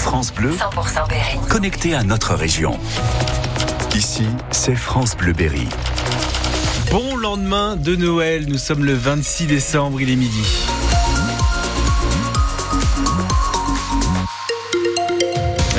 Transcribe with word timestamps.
France 0.00 0.32
Bleu, 0.32 0.50
100% 0.52 1.08
Berry. 1.08 1.38
connecté 1.48 1.94
à 1.94 2.02
notre 2.02 2.34
région. 2.34 2.78
Ici, 3.94 4.24
c'est 4.50 4.74
France 4.74 5.16
Bleu 5.16 5.32
Berry. 5.32 5.68
Bon 6.90 7.16
lendemain 7.16 7.76
de 7.76 7.96
Noël, 7.96 8.46
nous 8.48 8.58
sommes 8.58 8.84
le 8.84 8.94
26 8.94 9.46
décembre, 9.46 10.00
il 10.00 10.10
est 10.10 10.16
midi. 10.16 10.42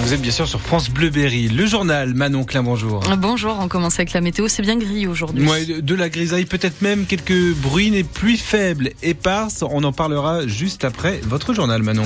Vous 0.04 0.14
êtes 0.14 0.22
bien 0.22 0.32
sûr 0.32 0.48
sur 0.48 0.60
France 0.60 0.90
Bleu 0.90 1.10
Berry, 1.10 1.48
le 1.48 1.66
journal 1.66 2.14
Manon 2.14 2.44
Klein, 2.44 2.64
bonjour. 2.64 3.02
Bonjour, 3.18 3.58
on 3.62 3.68
commence 3.68 3.96
avec 3.96 4.12
la 4.14 4.20
météo, 4.22 4.48
c'est 4.50 4.62
bien 4.62 4.78
gris 4.78 5.08
aujourd'hui. 5.08 5.48
Ouais, 5.48 5.66
de- 5.66 5.80
de 5.80 5.96
la 5.96 6.10
grisaille, 6.10 6.46
peut-être 6.46 6.82
même 6.82 7.06
quelques 7.06 7.56
bruines 7.56 7.94
et 7.96 8.04
pluies 8.04 8.38
faibles, 8.38 8.92
éparses. 9.04 9.64
On 9.70 9.84
en 9.84 9.94
parlera 9.94 10.46
juste 10.48 10.84
après 10.86 11.22
votre 11.24 11.54
journal, 11.54 11.82
Manon. 11.82 12.04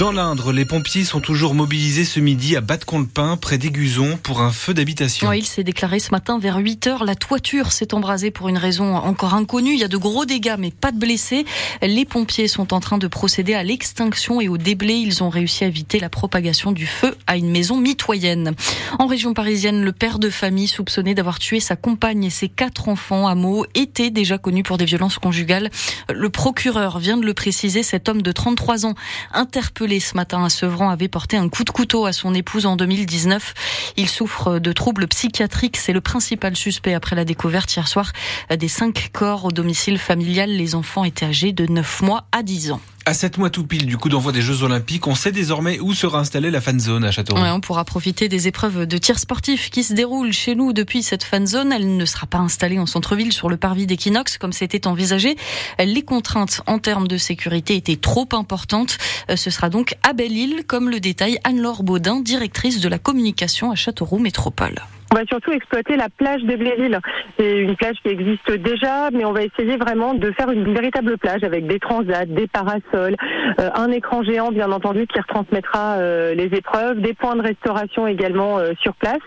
Dans 0.00 0.12
l'Indre, 0.12 0.50
les 0.52 0.64
pompiers 0.64 1.04
sont 1.04 1.20
toujours 1.20 1.52
mobilisés 1.52 2.06
ce 2.06 2.20
midi 2.20 2.56
à 2.56 2.62
Batteconlepin, 2.62 3.36
près 3.36 3.58
d'Aiguzon, 3.58 4.16
pour 4.22 4.40
un 4.40 4.50
feu 4.50 4.72
d'habitation. 4.72 5.30
Il 5.30 5.44
s'est 5.44 5.62
déclaré 5.62 5.98
ce 5.98 6.10
matin 6.10 6.38
vers 6.38 6.56
8 6.56 6.86
heures. 6.86 7.04
La 7.04 7.14
toiture 7.14 7.70
s'est 7.70 7.92
embrasée 7.92 8.30
pour 8.30 8.48
une 8.48 8.56
raison 8.56 8.96
encore 8.96 9.34
inconnue. 9.34 9.74
Il 9.74 9.78
y 9.78 9.84
a 9.84 9.88
de 9.88 9.98
gros 9.98 10.24
dégâts, 10.24 10.56
mais 10.58 10.70
pas 10.70 10.90
de 10.90 10.98
blessés. 10.98 11.44
Les 11.82 12.06
pompiers 12.06 12.48
sont 12.48 12.72
en 12.72 12.80
train 12.80 12.96
de 12.96 13.08
procéder 13.08 13.52
à 13.52 13.62
l'extinction 13.62 14.40
et 14.40 14.48
au 14.48 14.56
déblai. 14.56 14.94
Ils 14.94 15.22
ont 15.22 15.28
réussi 15.28 15.64
à 15.64 15.66
éviter 15.66 16.00
la 16.00 16.08
propagation 16.08 16.72
du 16.72 16.86
feu 16.86 17.14
à 17.26 17.36
une 17.36 17.50
maison 17.50 17.76
mitoyenne. 17.76 18.54
En 18.98 19.06
région 19.06 19.34
parisienne, 19.34 19.84
le 19.84 19.92
père 19.92 20.18
de 20.18 20.30
famille 20.30 20.68
soupçonné 20.68 21.14
d'avoir 21.14 21.38
tué 21.38 21.60
sa 21.60 21.76
compagne 21.76 22.24
et 22.24 22.30
ses 22.30 22.48
quatre 22.48 22.88
enfants 22.88 23.28
à 23.28 23.34
Meaux 23.34 23.66
était 23.74 24.08
déjà 24.08 24.38
connu 24.38 24.62
pour 24.62 24.78
des 24.78 24.86
violences 24.86 25.18
conjugales. 25.18 25.68
Le 26.10 26.30
procureur 26.30 27.00
vient 27.00 27.18
de 27.18 27.26
le 27.26 27.34
préciser. 27.34 27.82
Cet 27.82 28.08
homme 28.08 28.22
de 28.22 28.32
33 28.32 28.86
ans, 28.86 28.94
interpellé 29.34 29.89
ce 29.98 30.14
matin 30.14 30.44
à 30.44 30.48
Sevran, 30.48 30.90
avait 30.90 31.08
porté 31.08 31.36
un 31.36 31.48
coup 31.48 31.64
de 31.64 31.70
couteau 31.70 32.06
à 32.06 32.12
son 32.12 32.34
épouse 32.34 32.66
en 32.66 32.76
2019. 32.76 33.54
Il 33.96 34.08
souffre 34.08 34.60
de 34.60 34.72
troubles 34.72 35.08
psychiatriques. 35.08 35.76
C'est 35.76 35.92
le 35.92 36.00
principal 36.00 36.54
suspect 36.54 36.94
après 36.94 37.16
la 37.16 37.24
découverte 37.24 37.74
hier 37.74 37.88
soir 37.88 38.12
des 38.56 38.68
cinq 38.68 39.10
corps 39.12 39.46
au 39.46 39.50
domicile 39.50 39.98
familial. 39.98 40.50
Les 40.50 40.74
enfants 40.74 41.04
étaient 41.04 41.26
âgés 41.26 41.52
de 41.52 41.66
9 41.66 42.02
mois 42.02 42.24
à 42.30 42.42
10 42.42 42.72
ans. 42.72 42.80
À 43.06 43.14
7 43.14 43.38
mois 43.38 43.48
tout 43.48 43.64
pile 43.66 43.86
du 43.86 43.96
coup 43.96 44.10
d'envoi 44.10 44.30
des 44.30 44.42
Jeux 44.42 44.62
Olympiques, 44.62 45.06
on 45.06 45.14
sait 45.14 45.32
désormais 45.32 45.80
où 45.80 45.94
sera 45.94 46.18
installée 46.20 46.50
la 46.50 46.60
fan 46.60 46.78
zone 46.78 47.02
à 47.04 47.10
Châteauroux. 47.10 47.40
On 47.42 47.60
pourra 47.60 47.84
profiter 47.84 48.28
des 48.28 48.46
épreuves 48.46 48.84
de 48.86 48.98
tir 48.98 49.18
sportif 49.18 49.70
qui 49.70 49.84
se 49.84 49.94
déroulent 49.94 50.32
chez 50.32 50.54
nous 50.54 50.74
depuis 50.74 51.02
cette 51.02 51.24
fan 51.24 51.46
zone. 51.46 51.72
Elle 51.72 51.96
ne 51.96 52.04
sera 52.04 52.26
pas 52.26 52.38
installée 52.38 52.78
en 52.78 52.84
centre-ville 52.84 53.32
sur 53.32 53.48
le 53.48 53.56
parvis 53.56 53.86
d'Equinox 53.86 54.36
comme 54.36 54.52
c'était 54.52 54.86
envisagé. 54.86 55.36
Les 55.78 56.02
contraintes 56.02 56.60
en 56.66 56.78
termes 56.78 57.08
de 57.08 57.16
sécurité 57.16 57.74
étaient 57.74 57.96
trop 57.96 58.28
importantes. 58.32 58.98
Euh, 59.30 59.36
Ce 59.36 59.50
sera 59.50 59.70
donc 59.70 59.96
à 60.02 60.12
Belle-Île, 60.12 60.64
comme 60.66 60.90
le 60.90 61.00
détaille 61.00 61.38
Anne-Laure 61.44 61.82
Baudin, 61.82 62.20
directrice 62.20 62.80
de 62.80 62.88
la 62.88 62.98
communication 62.98 63.70
à 63.70 63.76
Châteauroux 63.76 64.18
Métropole. 64.18 64.82
On 65.12 65.16
va 65.16 65.24
surtout 65.28 65.50
exploiter 65.50 65.96
la 65.96 66.08
plage 66.08 66.42
de 66.42 66.54
Bléville. 66.54 67.00
C'est 67.36 67.58
une 67.58 67.74
plage 67.74 67.96
qui 68.00 68.10
existe 68.10 68.52
déjà, 68.52 69.10
mais 69.10 69.24
on 69.24 69.32
va 69.32 69.42
essayer 69.42 69.76
vraiment 69.76 70.14
de 70.14 70.30
faire 70.30 70.50
une 70.50 70.72
véritable 70.72 71.18
plage 71.18 71.42
avec 71.42 71.66
des 71.66 71.80
transats, 71.80 72.26
des 72.26 72.46
parasols, 72.46 73.16
euh, 73.58 73.70
un 73.74 73.90
écran 73.90 74.22
géant 74.22 74.52
bien 74.52 74.70
entendu 74.70 75.08
qui 75.08 75.18
retransmettra 75.18 75.96
euh, 75.96 76.34
les 76.34 76.56
épreuves, 76.56 77.00
des 77.00 77.12
points 77.14 77.34
de 77.34 77.42
restauration 77.42 78.06
également 78.06 78.58
euh, 78.58 78.72
sur 78.80 78.94
place. 78.94 79.18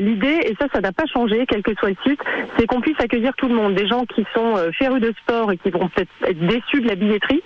L'idée, 0.00 0.38
et 0.44 0.56
ça, 0.58 0.66
ça 0.72 0.80
n'a 0.80 0.92
pas 0.92 1.04
changé, 1.06 1.44
quel 1.46 1.62
que 1.62 1.74
soit 1.74 1.90
le 1.90 1.96
site, 2.06 2.20
c'est 2.56 2.66
qu'on 2.66 2.80
puisse 2.80 2.98
accueillir 2.98 3.32
tout 3.36 3.48
le 3.48 3.54
monde, 3.54 3.74
des 3.74 3.86
gens 3.86 4.04
qui 4.06 4.24
sont 4.34 4.56
férus 4.78 5.00
de 5.00 5.12
sport 5.22 5.52
et 5.52 5.58
qui 5.58 5.70
vont 5.70 5.88
peut-être 5.88 6.10
être 6.26 6.46
déçus 6.46 6.80
de 6.80 6.88
la 6.88 6.94
billetterie, 6.94 7.42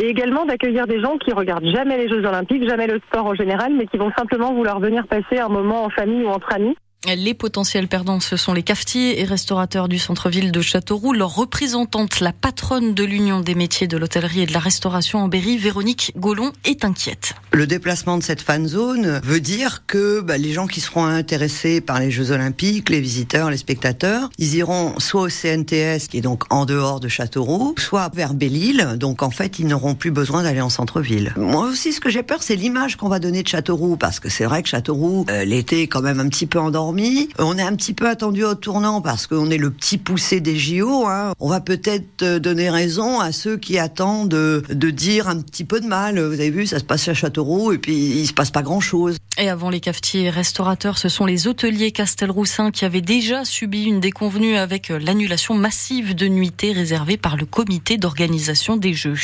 et 0.00 0.08
également 0.08 0.44
d'accueillir 0.44 0.86
des 0.86 1.00
gens 1.00 1.16
qui 1.18 1.32
regardent 1.32 1.66
jamais 1.66 1.96
les 1.96 2.08
Jeux 2.08 2.24
Olympiques, 2.26 2.68
jamais 2.68 2.86
le 2.86 2.98
sport 3.06 3.26
en 3.26 3.34
général, 3.34 3.72
mais 3.74 3.86
qui 3.86 3.96
vont 3.96 4.10
simplement 4.16 4.52
vouloir 4.52 4.80
venir 4.80 5.06
passer 5.06 5.38
un 5.38 5.48
moment 5.48 5.84
en 5.84 5.90
famille 5.90 6.24
ou 6.24 6.28
entre 6.28 6.52
amis. 6.54 6.76
Les 7.14 7.34
potentiels 7.34 7.86
perdants, 7.86 8.18
ce 8.18 8.36
sont 8.36 8.52
les 8.52 8.64
cafetiers 8.64 9.20
et 9.20 9.24
restaurateurs 9.24 9.88
du 9.88 9.96
centre-ville 9.96 10.50
de 10.50 10.60
Châteauroux. 10.60 11.12
Leur 11.12 11.36
représentante, 11.36 12.18
la 12.18 12.32
patronne 12.32 12.94
de 12.94 13.04
l'Union 13.04 13.40
des 13.40 13.54
métiers 13.54 13.86
de 13.86 13.96
l'hôtellerie 13.96 14.40
et 14.40 14.46
de 14.46 14.52
la 14.52 14.58
restauration 14.58 15.20
en 15.20 15.28
Berry, 15.28 15.56
Véronique 15.56 16.12
Gaulon, 16.16 16.50
est 16.64 16.84
inquiète. 16.84 17.34
Le 17.52 17.68
déplacement 17.68 18.18
de 18.18 18.24
cette 18.24 18.42
fan 18.42 18.66
zone 18.66 19.20
veut 19.22 19.38
dire 19.38 19.84
que 19.86 20.20
bah, 20.20 20.36
les 20.36 20.52
gens 20.52 20.66
qui 20.66 20.80
seront 20.80 21.04
intéressés 21.04 21.80
par 21.80 22.00
les 22.00 22.10
Jeux 22.10 22.32
Olympiques, 22.32 22.90
les 22.90 23.00
visiteurs, 23.00 23.50
les 23.50 23.56
spectateurs, 23.56 24.28
ils 24.38 24.56
iront 24.56 24.94
soit 24.98 25.22
au 25.22 25.28
CNTS, 25.28 26.08
qui 26.10 26.18
est 26.18 26.22
donc 26.22 26.42
en 26.50 26.64
dehors 26.64 26.98
de 26.98 27.06
Châteauroux, 27.06 27.76
soit 27.78 28.10
vers 28.14 28.34
Belle-Île. 28.34 28.96
Donc 28.96 29.22
en 29.22 29.30
fait, 29.30 29.60
ils 29.60 29.66
n'auront 29.68 29.94
plus 29.94 30.10
besoin 30.10 30.42
d'aller 30.42 30.60
en 30.60 30.70
centre-ville. 30.70 31.34
Moi 31.36 31.68
aussi, 31.68 31.92
ce 31.92 32.00
que 32.00 32.10
j'ai 32.10 32.24
peur, 32.24 32.42
c'est 32.42 32.56
l'image 32.56 32.96
qu'on 32.96 33.08
va 33.08 33.20
donner 33.20 33.44
de 33.44 33.48
Châteauroux, 33.48 33.96
parce 33.96 34.18
que 34.18 34.28
c'est 34.28 34.44
vrai 34.44 34.64
que 34.64 34.68
Châteauroux, 34.68 35.24
euh, 35.30 35.44
l'été 35.44 35.82
est 35.82 35.86
quand 35.86 36.02
même 36.02 36.18
un 36.18 36.28
petit 36.28 36.46
peu 36.46 36.58
endormi. 36.58 36.95
On 37.38 37.58
est 37.58 37.62
un 37.62 37.76
petit 37.76 37.92
peu 37.92 38.08
attendu 38.08 38.44
au 38.44 38.54
tournant 38.54 39.00
parce 39.00 39.26
qu'on 39.26 39.50
est 39.50 39.58
le 39.58 39.70
petit 39.70 39.98
poussé 39.98 40.40
des 40.40 40.56
JO. 40.56 41.06
Hein. 41.06 41.32
On 41.40 41.48
va 41.48 41.60
peut-être 41.60 42.22
euh, 42.22 42.38
donner 42.38 42.70
raison 42.70 43.20
à 43.20 43.32
ceux 43.32 43.56
qui 43.56 43.78
attendent 43.78 44.28
de, 44.30 44.90
dire 44.90 45.28
un 45.28 45.40
petit 45.40 45.64
peu 45.64 45.80
de 45.80 45.86
mal. 45.86 46.18
Vous 46.18 46.34
avez 46.34 46.50
vu, 46.50 46.66
ça 46.66 46.78
se 46.78 46.84
passe 46.84 47.08
à 47.08 47.14
Châteauroux 47.14 47.72
et 47.72 47.78
puis 47.78 47.94
il 47.94 48.26
se 48.26 48.32
passe 48.32 48.50
pas 48.50 48.62
grand-chose. 48.62 49.16
Et 49.38 49.50
avant 49.50 49.68
les 49.68 49.80
cafetiers 49.80 50.24
et 50.24 50.30
restaurateurs, 50.30 50.96
ce 50.96 51.08
sont 51.08 51.26
les 51.26 51.46
hôteliers 51.46 51.92
Castelroussin 51.92 52.70
qui 52.70 52.84
avaient 52.84 53.02
déjà 53.02 53.44
subi 53.44 53.84
une 53.84 54.00
déconvenue 54.00 54.56
avec 54.56 54.88
l'annulation 54.88 55.54
massive 55.54 56.14
de 56.14 56.26
nuitées 56.26 56.72
réservées 56.72 57.18
par 57.18 57.36
le 57.36 57.44
comité 57.44 57.98
d'organisation 57.98 58.76
des 58.76 58.94
Jeux. 58.94 59.16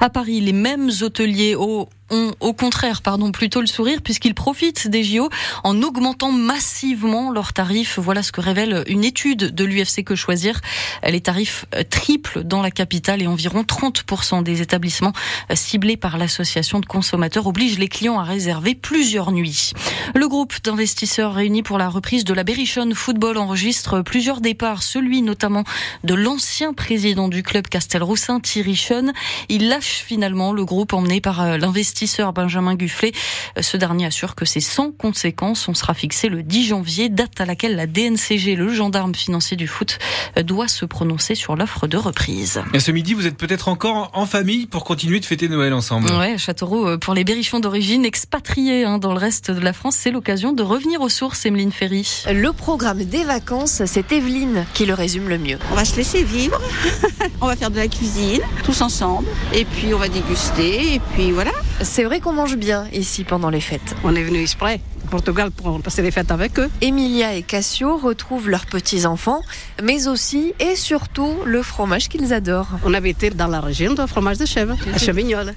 À 0.00 0.10
Paris, 0.10 0.40
les 0.40 0.52
mêmes 0.52 0.90
hôteliers 1.02 1.54
au 1.54 1.88
ont 2.10 2.32
au 2.40 2.52
contraire, 2.52 3.02
pardon, 3.02 3.32
plutôt 3.32 3.60
le 3.60 3.66
sourire 3.66 4.00
puisqu'ils 4.02 4.34
profitent 4.34 4.88
des 4.88 5.04
JO 5.04 5.28
en 5.64 5.80
augmentant 5.82 6.32
massivement 6.32 7.30
leurs 7.30 7.52
tarifs. 7.52 7.98
Voilà 7.98 8.22
ce 8.22 8.32
que 8.32 8.40
révèle 8.40 8.84
une 8.86 9.04
étude 9.04 9.54
de 9.54 9.64
l'UFC 9.64 10.04
Que 10.04 10.14
Choisir. 10.14 10.60
Les 11.08 11.20
tarifs 11.20 11.66
triplent 11.90 12.42
dans 12.42 12.62
la 12.62 12.70
capitale 12.70 13.22
et 13.22 13.26
environ 13.26 13.62
30% 13.62 14.42
des 14.42 14.60
établissements 14.60 15.12
ciblés 15.54 15.96
par 15.96 16.18
l'association 16.18 16.80
de 16.80 16.86
consommateurs 16.86 17.46
obligent 17.46 17.78
les 17.78 17.88
clients 17.88 18.18
à 18.18 18.24
réserver 18.24 18.74
plusieurs 18.74 19.32
nuits. 19.32 19.72
Le 20.14 20.28
groupe 20.28 20.54
d'investisseurs 20.62 21.34
réunis 21.34 21.62
pour 21.62 21.78
la 21.78 21.88
reprise 21.88 22.24
de 22.24 22.34
la 22.34 22.44
Berrichonne 22.44 22.94
Football 22.94 23.38
enregistre 23.38 24.02
plusieurs 24.02 24.40
départs, 24.40 24.82
celui 24.82 25.22
notamment 25.22 25.64
de 26.04 26.14
l'ancien 26.14 26.72
président 26.74 27.28
du 27.28 27.42
club 27.42 27.68
Castelroussin, 27.68 28.40
Thierry 28.40 28.76
Schoen. 28.76 29.12
Il 29.48 29.68
lâche 29.68 30.02
finalement 30.06 30.52
le 30.52 30.64
groupe 30.64 30.92
emmené 30.92 31.20
par 31.20 31.58
l'investisseur 31.58 32.01
Benjamin 32.34 32.74
Gufflet. 32.74 33.12
Ce 33.60 33.76
dernier 33.76 34.06
assure 34.06 34.34
que 34.34 34.44
c'est 34.44 34.60
sans 34.60 34.90
conséquence. 34.92 35.68
On 35.68 35.74
sera 35.74 35.94
fixé 35.94 36.28
le 36.28 36.42
10 36.42 36.66
janvier, 36.66 37.08
date 37.08 37.40
à 37.40 37.44
laquelle 37.44 37.76
la 37.76 37.86
DNCG, 37.86 38.56
le 38.56 38.72
gendarme 38.72 39.14
financier 39.14 39.56
du 39.56 39.66
foot, 39.66 39.98
doit 40.44 40.68
se 40.68 40.84
prononcer 40.84 41.34
sur 41.34 41.56
l'offre 41.56 41.86
de 41.86 41.96
reprise. 41.96 42.62
Et 42.74 42.80
ce 42.80 42.90
midi, 42.90 43.14
vous 43.14 43.26
êtes 43.26 43.36
peut-être 43.36 43.68
encore 43.68 44.10
en 44.14 44.26
famille 44.26 44.66
pour 44.66 44.84
continuer 44.84 45.20
de 45.20 45.24
fêter 45.24 45.48
Noël 45.48 45.72
ensemble. 45.72 46.10
Ouais, 46.12 46.38
Châteauroux, 46.38 46.98
pour 46.98 47.14
les 47.14 47.24
berrichons 47.24 47.60
d'origine 47.60 48.04
expatriés 48.04 48.84
hein, 48.84 48.98
dans 48.98 49.12
le 49.12 49.18
reste 49.18 49.50
de 49.50 49.60
la 49.60 49.72
France, 49.72 49.96
c'est 49.98 50.10
l'occasion 50.10 50.52
de 50.52 50.62
revenir 50.62 51.00
aux 51.00 51.08
sources, 51.08 51.46
Emeline 51.46 51.72
Ferry. 51.72 52.24
Le 52.32 52.52
programme 52.52 53.04
des 53.04 53.24
vacances, 53.24 53.82
c'est 53.86 54.12
Evelyne 54.12 54.66
qui 54.74 54.86
le 54.86 54.94
résume 54.94 55.28
le 55.28 55.38
mieux. 55.38 55.58
On 55.70 55.74
va 55.74 55.84
se 55.84 55.96
laisser 55.96 56.22
vivre, 56.22 56.60
on 57.40 57.46
va 57.46 57.56
faire 57.56 57.70
de 57.70 57.76
la 57.76 57.88
cuisine, 57.88 58.40
tous 58.64 58.80
ensemble, 58.80 59.26
et 59.52 59.64
puis 59.64 59.94
on 59.94 59.98
va 59.98 60.08
déguster, 60.08 60.94
et 60.94 61.00
puis 61.14 61.30
voilà. 61.30 61.52
C'est 61.82 62.04
vrai 62.04 62.20
qu'on 62.20 62.32
mange 62.32 62.56
bien 62.56 62.86
ici 62.92 63.24
pendant 63.24 63.50
les 63.50 63.60
fêtes. 63.60 63.96
On 64.04 64.14
est 64.14 64.22
venu 64.22 64.40
exprès. 64.40 64.80
Portugal 65.12 65.50
pour 65.50 65.78
passer 65.82 66.00
les 66.00 66.10
fêtes 66.10 66.30
avec 66.30 66.58
eux. 66.58 66.70
Emilia 66.80 67.34
et 67.34 67.42
Cassio 67.42 67.98
retrouvent 67.98 68.48
leurs 68.48 68.64
petits-enfants, 68.64 69.42
mais 69.82 70.08
aussi 70.08 70.54
et 70.58 70.74
surtout 70.74 71.34
le 71.44 71.62
fromage 71.62 72.08
qu'ils 72.08 72.32
adorent. 72.32 72.78
On 72.86 72.94
avait 72.94 73.10
été 73.10 73.28
dans 73.28 73.46
la 73.46 73.60
région 73.60 73.92
de 73.92 74.06
fromage 74.06 74.38
de 74.38 74.46
chèvre, 74.46 74.74
à 74.94 74.98
Chevignol. 75.06 75.52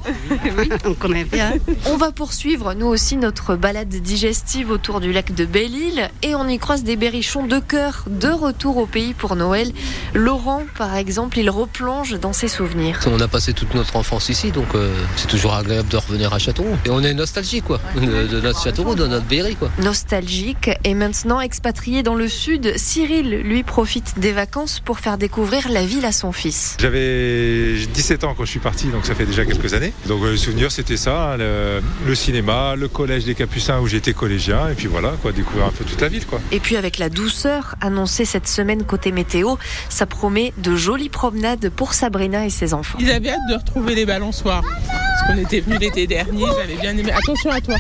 oui, 0.58 0.70
on 0.86 0.94
connaît 0.94 1.24
bien. 1.24 1.54
On 1.86 1.96
va 1.96 2.12
poursuivre, 2.12 2.74
nous 2.74 2.88
aussi, 2.88 3.16
notre 3.16 3.56
balade 3.56 3.88
digestive 3.88 4.72
autour 4.72 5.00
du 5.00 5.14
lac 5.14 5.34
de 5.34 5.46
Belle-Île 5.46 6.10
et 6.22 6.36
on 6.36 6.46
y 6.50 6.60
croise 6.60 6.84
des 6.84 6.98
berrichons 6.98 7.48
de 7.48 7.60
cœur, 7.60 8.04
de 8.10 8.28
retour 8.28 8.76
au 8.76 8.86
pays 8.86 9.14
pour 9.14 9.38
Noël. 9.38 9.72
Laurent, 10.14 10.64
par 10.78 10.98
exemple, 10.98 11.40
il 11.40 11.50
replonge 11.50 12.20
dans 12.20 12.34
ses 12.34 12.50
souvenirs. 12.50 13.00
On 13.08 13.22
a 13.22 13.30
passé 13.30 13.54
toute 13.54 13.74
notre 13.74 13.96
enfance 13.96 14.28
ici, 14.28 14.52
donc 14.52 14.76
euh, 14.76 14.94
c'est 15.16 15.28
toujours 15.28 15.54
agréable 15.54 15.88
de 15.88 15.96
revenir 15.96 16.34
à 16.34 16.40
Châteauroux. 16.40 16.76
Et 16.86 16.90
on 16.90 17.02
est 17.02 17.14
nostalgique, 17.14 17.64
quoi, 17.64 17.80
de, 17.96 18.28
de 18.28 18.42
notre 18.42 18.62
Châteauroux, 18.62 18.96
de 18.96 19.08
notre 19.08 19.26
Berry. 19.28 19.45
Quoi. 19.54 19.70
Nostalgique 19.84 20.72
et 20.84 20.96
maintenant 20.96 21.40
expatrié 21.40 22.02
dans 22.02 22.16
le 22.16 22.28
sud, 22.28 22.74
Cyril, 22.78 23.42
lui, 23.42 23.62
profite 23.64 24.18
des 24.18 24.32
vacances 24.32 24.80
pour 24.80 25.00
faire 25.00 25.18
découvrir 25.18 25.70
la 25.70 25.86
ville 25.86 26.06
à 26.06 26.12
son 26.12 26.32
fils. 26.32 26.76
J'avais 26.80 27.76
17 27.94 28.24
ans 28.24 28.34
quand 28.36 28.46
je 28.46 28.50
suis 28.50 28.60
parti, 28.60 28.88
donc 28.88 29.06
ça 29.06 29.14
fait 29.14 29.26
déjà 29.26 29.46
quelques 29.46 29.74
années. 29.74 29.94
Donc 30.08 30.24
le 30.24 30.38
souvenir, 30.38 30.72
c'était 30.72 30.98
ça, 30.98 31.36
le, 31.38 31.82
le, 32.06 32.16
cinéma, 32.16 32.76
le 32.76 32.88
collège 32.88 33.26
des 33.26 33.36
Capucins 33.36 33.80
où 33.80 33.88
j'étais 33.88 34.14
collégien, 34.14 34.70
et 34.70 34.74
puis 34.74 34.88
voilà, 34.88 35.14
quoi, 35.22 35.32
découvrir 35.32 35.68
un 35.68 35.72
peu 35.72 35.84
toute 35.84 36.02
la 36.02 36.08
ville. 36.08 36.26
Quoi. 36.26 36.42
Et 36.52 36.60
puis 36.60 36.78
avec 36.78 36.98
la 36.98 37.10
douceur 37.10 37.76
annoncée 37.82 38.26
cette 38.26 38.48
semaine 38.48 38.84
côté 38.84 39.12
météo, 39.12 39.56
ça 39.90 40.06
promet 40.06 40.54
de 40.58 40.76
jolies 40.76 41.10
promenades 41.10 41.70
pour 41.70 41.94
Sabrina 41.94 42.46
et 42.46 42.50
ses 42.50 42.74
enfants. 42.74 42.98
Ils 43.00 43.12
avaient 43.12 43.30
hâte 43.30 43.48
de 43.50 43.56
retrouver 43.56 43.96
les 43.96 44.06
balançoires. 44.06 44.64
Parce 44.88 45.28
qu'on 45.28 45.38
était 45.38 45.60
venu 45.60 45.78
l'été 45.78 46.08
dernier, 46.08 46.46
j'avais 46.58 46.80
bien 46.80 46.98
aimé. 46.98 47.12
Attention 47.12 47.52
à 47.52 47.62
toi. 47.62 47.76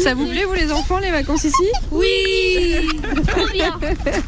Ça 0.00 0.14
vous 0.14 0.26
plaît, 0.26 0.44
vous 0.44 0.54
les 0.54 0.72
enfants, 0.72 0.98
les 0.98 1.10
vacances 1.10 1.44
ici? 1.44 1.64
Oui. 1.90 2.88
Trop 3.26 3.46
bien 3.52 3.78